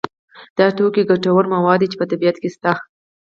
[0.57, 2.71] دا توکي ګټور مواد دي چې په طبیعت کې شته.